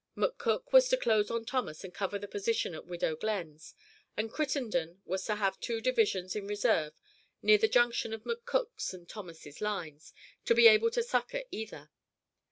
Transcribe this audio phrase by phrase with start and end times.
[0.17, 3.75] McCook was to close on Thomas and cover the position at Widow Glenn's,
[4.17, 6.99] and Crittenden was to have two divisions in reserve
[7.43, 10.11] near the junction of McCook's and Thomas's lines,
[10.45, 11.91] to be able to succor either.